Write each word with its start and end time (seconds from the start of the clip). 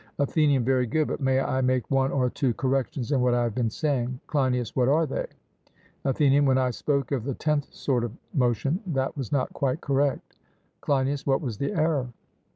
ATHENIAN: 0.17 0.65
Very 0.65 0.87
good; 0.87 1.07
but 1.09 1.21
may 1.21 1.39
I 1.39 1.61
make 1.61 1.91
one 1.91 2.11
or 2.11 2.31
two 2.31 2.55
corrections 2.55 3.11
in 3.11 3.21
what 3.21 3.35
I 3.35 3.43
have 3.43 3.53
been 3.53 3.69
saying? 3.69 4.19
CLEINIAS: 4.25 4.75
What 4.75 4.87
are 4.89 5.05
they? 5.05 5.27
ATHENIAN: 6.05 6.43
When 6.45 6.57
I 6.57 6.71
spoke 6.71 7.11
of 7.11 7.23
the 7.23 7.35
tenth 7.35 7.71
sort 7.71 8.03
of 8.03 8.11
motion, 8.33 8.79
that 8.87 9.15
was 9.15 9.31
not 9.31 9.53
quite 9.53 9.79
correct. 9.79 10.37
CLEINIAS: 10.81 11.27
What 11.27 11.39
was 11.41 11.59
the 11.59 11.71
error? 11.75 12.09